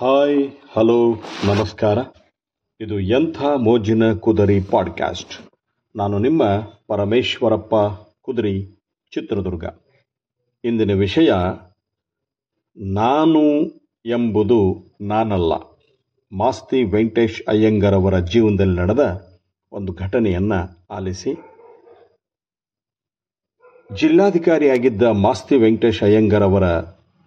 Hi, 0.00 0.50
hello, 0.72 1.14
ನಮಸ್ಕಾರ. 1.44 1.98
ಇದು 2.80 3.00
ಎಂಥ 3.00 3.42
ಮೋಜಿನ 3.42 4.12
ಕುದರಿ 4.12 4.60
ಪಾಡ್ಕ್ಯಾಸ್ಟ್. 4.60 5.50
ನಾನು 5.96 6.18
ನಿಮ್ಮ 6.18 6.42
ಪರಮೇಶ್ವರಪ್ಪ 6.86 7.74
ಕುದರಿ, 8.20 8.62
ಚಿತ್ರದುರ್ಗ. 9.14 9.64
ಇಂದಿನ 10.64 10.92
ವಿಷಯ, 10.92 11.32
ನಾನು 12.76 13.68
ಎಂಬುದು 14.06 14.84
ನಾನಲ್ಲ. 15.00 15.52
ಮಾಸ್ತಿ 16.32 16.84
ವೆಂಕಟೇಶ್ 16.84 17.42
ಅಯ್ಯಂಗರವರ 17.48 18.18
ಜೀವನದಲ್ಲಿ 18.18 18.76
ನಡೆದ 18.76 19.28
ಒಂದು 19.72 19.92
ಘಟನೆಯನ್ನು 19.92 20.86
ಆಲಿಸಿ. 20.90 21.34
ಜಿಲ್ಲಾಧಿಕಾರಿಯಾಗಿದ್ದ 23.96 25.02
ಮಾಸ್ತಿ 25.02 25.56
ವೆಂಕಟೇಶ್ 25.56 26.02
ಅಯ್ಯಂಗರವರ 26.02 26.62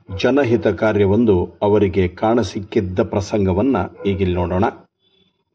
ಜನಹಿತ 0.09 0.67
ಕಾರ್ಯವೊಂದು 0.67 1.57
ಅವರಿಗೆ 1.61 2.07
ಕಾಣಸಿಕ್ಕಿದ್ದ 2.07 2.99
ಪ್ರಸಂಗವನ್ನು 2.99 4.03
ಈಗಿಲ್ಲಿ 4.03 4.35
ನೋಡೋಣ. 4.35 4.63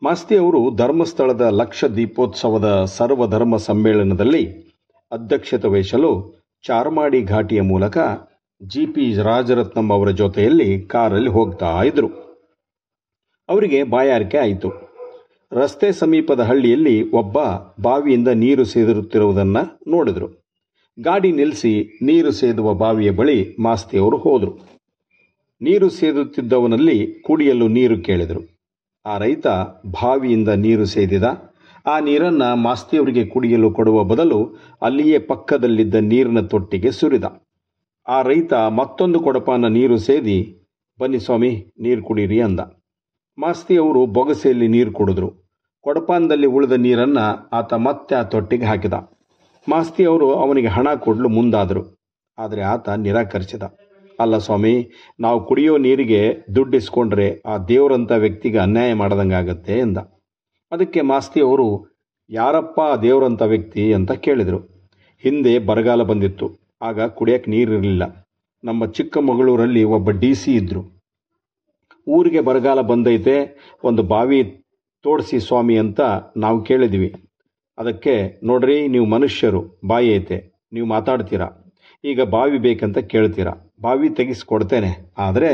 ಮಾಸ್ತಿ 0.03 0.37
ಅವರು 0.37 0.75
ಧರ್ಮಸ್ಥಳದ 0.77 1.41
ಲಕ್ಷ 1.41 1.85
ದೀಪೋತ್ಸವದ 1.85 2.85
ಸರ್ವಧರ್ಮ 2.85 3.57
ಸಮ್ಮೇಳನದಲ್ಲಿ 3.57 4.75
ಅಧ್ಯಕ್ಷತೆ 5.13 5.69
ವಹಿಸಲು 5.69 6.41
ಚಾರ್ಮಾಡಿ 6.67 7.23
ಘಾಟಿಯ 7.23 7.61
ಮೂಲಕ 7.61 7.99
ಜಿ 8.63 8.87
ಪಿ 8.87 9.23
ರಾಜರತ್ನಂ 9.23 9.93
ಅವರ 9.93 10.11
ಜೊತೆಯಲ್ಲಿ 10.11 10.83
ಕಾರಲ್ಲಿ 10.83 11.31
ಹೋಗ್ತಾ 11.31 11.83
ಇದ್ರು. 11.83 12.09
ಅವರಿಗೆ 13.49 13.83
ಬಾಯಾರಿಕೆ 13.83 14.39
ಆಯಿತು. 14.39 14.71
ರಸ್ತೆ 15.53 15.93
ಸಮೀಪದ 15.93 16.41
ಹಳ್ಳಿಯಲ್ಲಿ 16.41 17.11
ಒಬ್ಬ 17.11 17.39
ಬಾವಿಯಿಂದ 17.83 18.29
ನೀರು 18.29 18.65
ಸೇದಿರುತ್ತಿರುವುದನ್ನು 18.65 19.91
ನೋಡಿದರು. 19.91 20.48
ಗಾಡಿ 21.01 21.33
ನಿಲ್ಲಿಸಿ 21.33 21.99
ನೀರು 22.03 22.31
ಸೇದುವ 22.31 22.75
ಬಾವಿಯ 22.75 23.11
ಬಳಿ 23.11 23.57
ಮಾಸ್ತಿಯವರು 23.59 24.17
ಹೋದರು. 24.17 24.53
ನೀರು 25.61 25.89
ಸೇದುತ್ತಿದ್ದವನಲ್ಲಿ 25.89 27.21
ಕುಡಿಯಲು 27.21 27.69
ನೀರು 27.69 28.03
ಕೇಳಿದರು. 28.03 28.41
ಆ 29.07 29.19
ರೈತ 29.19 29.47
ಬಾವಿಯಿಂದ 29.87 30.49
ನೀರು 30.49 30.85
ಸೇದಿದ. 30.85 31.25
ಆ 31.87 32.01
ನೀರನ್ನು 32.01 32.57
ಮಾಸ್ತಿಯವರಿಗೆ 32.57 33.27
ಕುಡಿಯಲು 33.27 33.71
ಕೊಡುವ 33.71 34.05
ಬದಲು 34.05 34.57
ಅಲ್ಲಿಯೇ 34.83 35.19
ಪಕ್ಕದಲ್ಲಿದ್ದ 35.19 35.95
ನೀರಿನ 35.95 36.41
ತೊಟ್ಟಿಗೆ 36.41 36.91
ಸುರಿದ. 36.91 37.25
ಆ 38.09 38.23
ರೈತ 38.23 38.53
ಮತ್ತೊಂದು 38.53 39.21
ಕೊಡಪಾನ 39.21 39.67
ನೀರು 39.67 39.99
ಸೇದಿ, 39.99 40.39
ಬನ್ನಿ 41.01 41.19
ಸ್ವಾಮಿ, 41.19 41.73
ನೀರು 41.81 42.03
ಕುಡೀರಿ 42.03 42.41
ಅಂದ. 42.41 42.61
ಮಾಸ್ತಿಯವರು 43.39 44.07
ಬೊಗಸೆಯಲ್ಲಿ 44.07 44.69
ನೀರು 44.69 44.93
ಕುಡಿದ್ರು. 44.93 45.31
ಕೊಡಪಾನದಲ್ಲಿ 45.81 46.47
ಉಳಿದ 46.47 46.73
ನೀರನ್ನು 46.73 47.51
ಆತ 47.53 47.75
ಮತ್ತೆ 47.75 48.15
ಆ 48.15 48.23
ತೊಟ್ಟಿಗೆ 48.23 48.65
ಹಾಕಿದ. 48.65 49.18
ಮಾಸ್ತಿ 49.69 50.05
ಅವರು 50.05 50.33
ಅವನಿಗೆ 50.35 50.69
ಹಣ 50.69 50.89
ಕೊಡಲು 50.95 51.29
ಮುಂದಾದರು. 51.29 51.83
ಆದರೆ 52.39 52.63
ಆತ 52.63 52.89
ನಿರಾಕರಿಸಿದ. 52.89 53.63
ಅಲ್ಲ 54.21 54.39
ಸ್ವಾಮಿ, 54.39 54.75
ನಾವು 55.21 55.39
ಕುಡಿಯೋ 55.47 55.77
ನೀರಿಗೆ 55.77 56.21
ದುಡ್ಡು 56.55 56.77
ಇಸ್ಕೊಂಡ್ರೆ 56.77 57.43
ಆ 57.47 57.59
ದೇವರಂಥ 57.59 58.13
ವ್ಯಕ್ತಿಗೆ 58.13 58.59
ಅನ್ಯಾಯ 58.59 58.95
ಮಾಡ್ದಂಗಾಗತ್ತೆ 58.95 59.75
ಎಂದ. 59.79 59.99
ಅದಕ್ಕೆ 60.73 61.01
ಮಾಸ್ತಿ 61.01 61.41
ಅವರು, 61.41 61.69
ಯಾರಪ್ಪ 62.31 62.81
ಆ 62.81 62.97
ದೇವರಂಥ 62.97 63.43
ವ್ಯಕ್ತಿ 63.43 63.93
ಅಂತ 63.93 64.13
ಕೇಳಿದರು. 64.13 64.59
ಹಿಂದೆ 65.25 65.59
ಬರಗಾಲ 65.59 66.03
ಬಂದಿತ್ತು. 66.03 66.47
ಆಗ 66.83 67.01
ಕುಡಿಯೋಕ್ಕೆ 67.01 67.51
ನೀರಿರಲಿಲ್ಲ. 67.51 68.03
ನಮ್ಮ 68.65 68.87
ಚಿಕ್ಕಮಗಳೂರಲ್ಲಿ 68.87 69.85
ಒಬ್ಬ 69.85 70.11
ಡಿ 70.11 70.35
ಸಿ 70.35 70.53
ಇದ್ದರು 70.55 70.83
ಊರಿಗೆ 72.07 72.41
ಬರಗಾಲ 72.41 72.81
ಬಂದೈತೆ, 72.81 73.37
ಒಂದು 73.85 74.03
ಬಾವಿ 74.03 74.65
ತೋಡಿಸಿ 75.05 75.41
ಸ್ವಾಮಿ 75.41 75.79
ಅಂತ 75.79 76.01
ನಾವು 76.37 76.59
ಕೇಳಿದ್ವಿ. 76.65 77.28
ಅದಕ್ಕೆ 77.79 78.41
ನೋಡ್ರಿ 78.47 78.89
ನೀವು 78.89 79.07
ಮನುಷ್ಯರು, 79.07 79.61
ಬಾಯಿ 79.87 80.09
ಐತೆ, 80.17 80.39
ನೀವು 80.73 80.87
ಮಾತಾಡ್ತೀರಾ? 80.87 81.49
ಈಗ 82.05 82.23
ಬಾವಿ 82.23 82.59
ಬೇಕಂತ 82.59 82.99
ಕೇಳ್ತೀರಾ? 82.99 83.53
ಬಾವಿ 83.81 84.09
ತೆಗಿಸ್ಕೊಡ್ತೇನೆ. 84.09 85.15
ಆದರೆ 85.19 85.51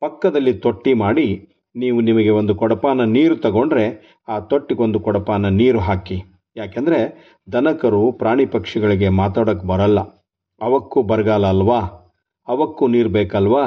ಪಕ್ಕದಲ್ಲಿ 0.00 0.52
ತೊಟ್ಟಿ 0.52 0.92
ಮಾಡಿ 0.94 1.28
ನೀವು 1.76 2.00
ನಿಮಗೆ 2.00 2.30
ಒಂದು 2.30 2.54
ಕೊಡಪಾನ 2.54 3.04
ನೀರು 3.04 3.36
ತಗೊಂಡ್ರೆ 3.36 3.86
ಆ 4.28 4.38
ತೊಟ್ಟಿಗೊಂದು 4.40 5.00
ಕೊಡಪಾನ 5.00 5.48
ನೀರು 5.48 5.78
ಹಾಕಿ. 5.78 6.18
ಯಾಕೆಂದರೆ 6.56 7.00
ದನಕರು 7.52 8.12
ಪ್ರಾಣಿ 8.12 8.46
ಪಕ್ಷಿಗಳಿಗೆ 8.46 9.08
ಮಾತಾಡೋಕ್ಕೆ 9.08 9.66
ಬರಲ್ಲ. 9.66 10.00
ಅವಕ್ಕೂ 10.60 11.02
ಬರಗಾಲ 11.02 11.46
ಅಲ್ವಾ? 11.46 11.80
ಅವಕ್ಕೂ 12.48 12.86
ನೀರು 12.88 13.08
ಬೇಕಲ್ವಾ? 13.08 13.64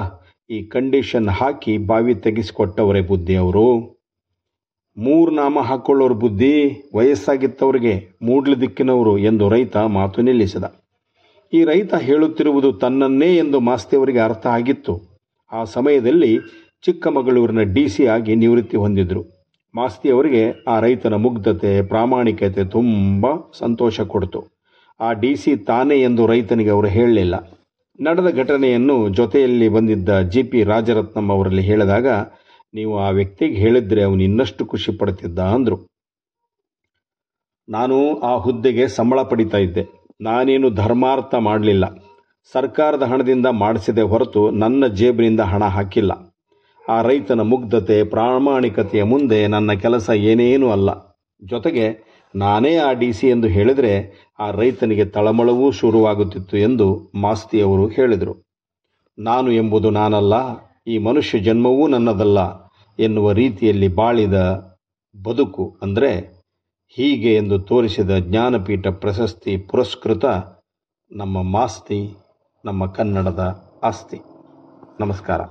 ಈ 0.50 0.64
ಕಂಡೀಷನ್ 0.64 1.30
ಹಾಕಿ 1.30 1.78
ಬಾವಿ 1.78 2.16
ತೆಗೆಸಿಕೊಟ್ಟವರೇ 2.16 3.02
ಬುದ್ಧಿ 3.02 3.36
ಅವರು 3.36 3.66
ಮೂರು 4.98 5.32
ನಾಮ 5.32 5.60
ಹಾಕ್ಕೊಳ್ಳೋರ 5.60 6.12
ಬುದ್ಧಿ 6.12 6.54
ವಯಸ್ಸಾಗಿತ್ತವರಿಗೆ 6.96 7.94
ಮೂಡ್ಲ 8.22 8.54
ದಿಕ್ಕಿನವರು 8.54 9.18
ಎಂದು 9.18 9.50
ರೈತ 9.50 9.78
ಮಾತು 9.78 10.22
ನಿಲ್ಲಿಸಿದ. 10.22 10.64
ಈ 11.54 11.64
ರೈತ 11.64 11.94
ಹೇಳುತ್ತಿರುವುದು 11.96 12.74
ತನ್ನನ್ನೇ 12.74 13.36
ಎಂದು 13.36 13.60
ಮಾಸ್ತಿಯವರಿಗೆ 13.60 14.20
ಅರ್ಥ 14.20 14.48
ಆಗಿತ್ತು. 14.48 15.22
ಆ 15.52 15.64
ಸಮಯದಲ್ಲಿ 15.64 16.38
ಚಿಕ್ಕಮಗಳೂರಿನ 16.86 17.62
ಡಿ 17.62 17.88
ಸಿ 17.88 18.06
ಆಗಿ 18.06 18.36
ನಿವೃತ್ತಿ 18.36 18.78
ಹೊಂದಿದ್ರು. 18.78 19.24
ಮಾಸ್ತಿಯವರಿಗೆ 19.76 20.64
ಆ 20.68 20.80
ರೈತನ 20.80 21.14
ಮುಗ್ಧತೆ, 21.14 21.82
ಪ್ರಾಮಾಣಿಕತೆ 21.82 22.64
ತುಂಬ 22.64 23.26
ಸಂತೋಷ 23.60 24.02
ಕೊಡ್ತು. 24.02 24.48
ಆ 25.00 25.14
ಡಿ 25.14 25.36
ಸಿ 25.36 25.56
ತಾನೇ 25.56 26.02
ಎಂದು 26.02 26.28
ರೈತನಿಗೆ 26.28 26.70
ಅವರು 26.70 26.88
ಹೇಳಲಿಲ್ಲ. 26.88 27.36
ನಡೆದ 28.00 28.36
ಘಟನೆಯನ್ನು 28.36 29.10
ಜೊತೆಯಲ್ಲಿ 29.10 29.70
ಬಂದಿದ್ದ 29.70 30.20
ಜಿ 30.20 30.44
ಪಿ 30.44 30.64
ರಾಜರತ್ನಂ 30.64 31.30
ಅವರಲ್ಲಿ 31.30 31.62
ಹೇಳಿದಾಗ 31.62 32.08
ನೀವು 32.74 33.00
ಆ 33.00 33.10
ವ್ಯಕ್ತಿಗೆ 33.10 33.56
ಹೇಳಿದ್ರೆ 33.56 34.04
ಅವನು 34.04 34.24
ಇನ್ನಷ್ಟು 34.24 34.66
ಖುಷಿ 34.66 34.92
ಪಡ್ತಿದ್ದ 34.92 35.40
ಅಂದರು. 35.40 35.80
ನಾನು 37.70 38.20
ಆ 38.20 38.36
ಹುದ್ದೆಗೆ 38.36 38.88
ಸಂಬಳ 38.88 39.22
ಪಡಿತಾ 39.22 39.58
ಇದ್ದೆ. 39.58 40.08
ನಾನೇನು 40.22 40.70
ಧರ್ಮಾರ್ಥ 40.70 41.36
ಮಾಡಲಿಲ್ಲ. 41.36 41.96
ಸರ್ಕಾರದ 42.54 43.04
ಹಣದಿಂದ 43.04 43.46
ಮಾಡಿಸಿದೆ 43.46 44.02
ಹೊರತು 44.02 44.52
ನನ್ನ 44.52 44.88
ಜೇಬಿನಿಂದ 44.88 45.40
ಹಣ 45.40 45.64
ಹಾಕಿಲ್ಲ. 45.64 46.12
ಆ 46.90 47.02
ರೈತನ 47.02 47.42
ಮುಗ್ಧತೆ, 47.42 48.04
ಪ್ರಾಮಾಣಿಕತೆಯ 48.04 49.04
ಮುಂದೆ 49.04 49.48
ನನ್ನ 49.48 49.74
ಕೆಲಸ 49.74 50.10
ಏನೇನೂ 50.10 50.72
ಅಲ್ಲ. 50.72 50.90
ಜೊತೆಗೆ 51.44 52.12
ನಾನೇ 52.36 52.76
ಆ 52.76 52.92
ಡಿ 52.92 53.14
ಸಿ 53.14 53.28
ಎಂದು 53.28 53.48
ಹೇಳಿದರೆ 53.48 54.14
ಆ 54.40 54.52
ರೈತನಿಗೆ 54.52 55.06
ತಳಮಳವೂ 55.06 55.72
ಶುರುವಾಗುತ್ತಿತ್ತು 55.72 56.58
ಎಂದು 56.58 57.12
ಮಾಸ್ತಿಯವರು 57.16 57.88
ಹೇಳಿದರು. 57.88 58.44
ನಾನು 59.20 59.52
ಎಂಬುದು 59.52 59.90
ನಾನಲ್ಲ, 59.90 60.34
ಈ 60.88 60.98
ಮನುಷ್ಯ 60.98 61.40
ಜನ್ಮವೂ 61.40 61.88
ನನ್ನದಲ್ಲ. 61.88 62.61
ಎನ್ನುವ 63.00 63.32
ರೀತಿಯಲ್ಲಿ 63.32 63.88
ಬಾಳಿದ 63.88 64.34
ಬದುಕು 65.24 65.78
ಅಂದರೆ 65.82 66.42
ಹೀಗೆ 66.90 67.36
ಎಂದು 67.36 67.60
ತೋರಿಸಿದ 67.60 68.18
ಜ್ಞಾನಪೀಠ 68.18 68.88
ಪ್ರಶಸ್ತಿ 68.88 69.58
ಪುರಸ್ಕೃತ 69.58 70.26
ನಮ್ಮ 71.12 71.44
ಮಾಸ್ತಿ, 71.44 72.18
ನಮ್ಮ 72.66 72.86
ಕನ್ನಡದ 72.86 73.64
ಆಸ್ತಿ. 73.84 74.20
ನಮಸ್ಕಾರ. 75.00 75.42